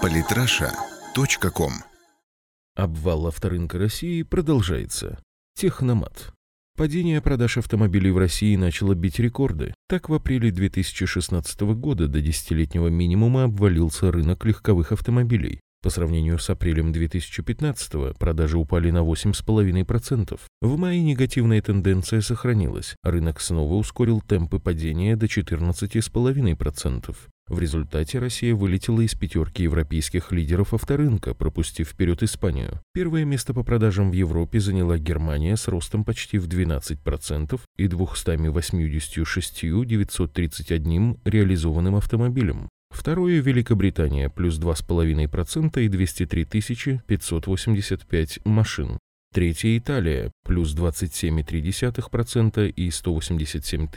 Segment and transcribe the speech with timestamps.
[0.00, 1.72] Политраша.ком
[2.74, 5.18] Обвал авторынка России продолжается.
[5.54, 6.32] Техномат.
[6.76, 9.74] Падение продаж автомобилей в России начало бить рекорды.
[9.88, 15.60] Так, в апреле 2016 года до десятилетнего минимума обвалился рынок легковых автомобилей.
[15.82, 20.40] По сравнению с апрелем 2015 продажи упали на 8,5%.
[20.60, 22.94] В мае негативная тенденция сохранилась.
[23.02, 27.16] Рынок снова ускорил темпы падения до 14,5%.
[27.52, 32.80] В результате Россия вылетела из пятерки европейских лидеров авторынка, пропустив вперед Испанию.
[32.94, 39.60] Первое место по продажам в Европе заняла Германия с ростом почти в 12% и 286
[39.84, 42.70] 931 реализованным автомобилем.
[42.88, 48.98] Второе– Великобритания, плюс 2,5% и 203 585 машин.
[49.34, 53.88] Третье– Италия, плюс 27,3% и 187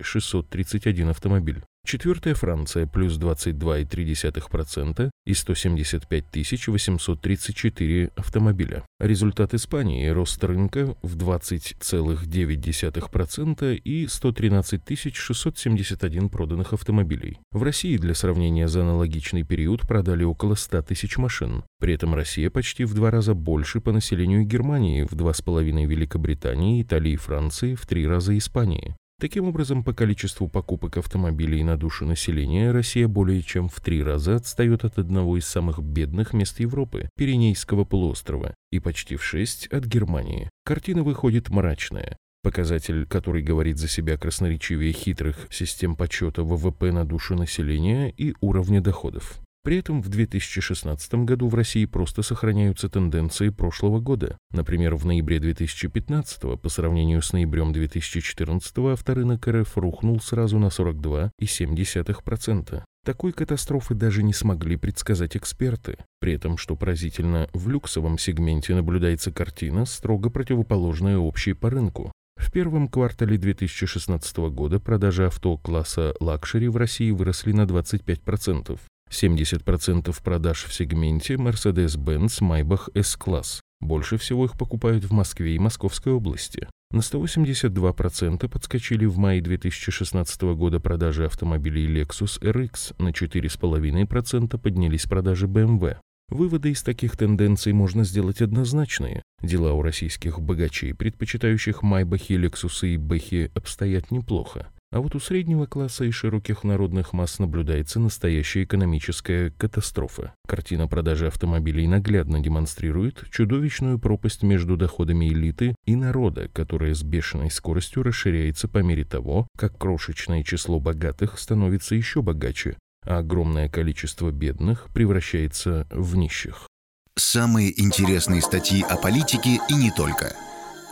[0.00, 1.62] 631 автомобиль.
[1.86, 6.24] Четвертая Франция плюс 22,3% и 175
[6.66, 8.86] 834 автомобиля.
[8.98, 17.38] Результат Испании– рост рынка в 20,9% и 113 671 проданных автомобилей.
[17.52, 21.64] В России для сравнения за аналогичный период продали около 100 тысяч машин.
[21.80, 27.12] При этом Россия почти в два раза больше по населению Германии, в 2,5 Великобритании, Италии
[27.12, 28.96] и Франции, в три раза Испании.
[29.24, 34.36] Таким образом, по количеству покупок автомобилей на душу населения Россия более чем в три раза
[34.36, 39.86] отстает от одного из самых бедных мест Европы– Пиренейского полуострова, и почти в шесть от
[39.86, 40.50] Германии.
[40.62, 42.18] Картина выходит мрачная.
[42.42, 48.82] Показатель, который говорит за себя красноречивее хитрых систем подсчета ВВП на душу населения и уровня
[48.82, 49.40] доходов.
[49.64, 54.36] При этом в 2016 году в России просто сохраняются тенденции прошлого года.
[54.52, 62.82] Например, в ноябре 2015 по сравнению с ноябрем 2014 авторынок РФ рухнул сразу на 42,7%.
[63.06, 65.96] Такой катастрофы даже не смогли предсказать эксперты.
[66.20, 72.12] При этом, что поразительно, в люксовом сегменте наблюдается картина, строго противоположная общей по рынку.
[72.36, 78.78] В первом квартале 2016 года продажи авто класса luxury в России выросли на 25%.
[79.10, 83.60] 70% продаж в сегменте Mercedes-Benz Maybach S-класс.
[83.80, 86.68] Больше всего их покупают в Москве и Московской области.
[86.90, 95.46] На 182% подскочили в мае 2016 года продажи автомобилей Lexus RX, на 4,5% поднялись продажи
[95.46, 95.96] BMW.
[96.28, 99.22] Выводы из таких тенденций можно сделать однозначные.
[99.42, 104.68] Дела у российских богачей, предпочитающих Майбахи, Лексусы и Бэхи, обстоят неплохо.
[104.94, 110.32] А вот у среднего класса и широких народных масс наблюдается настоящая экономическая катастрофа.
[110.46, 117.50] Картина продажи автомобилей наглядно демонстрирует чудовищную пропасть между доходами элиты и народа, которая с бешеной
[117.50, 124.30] скоростью расширяется по мере того, как крошечное число богатых становится еще богаче, а огромное количество
[124.30, 126.68] бедных превращается в нищих.
[127.16, 130.36] Самые интересные статьи о политике и не только–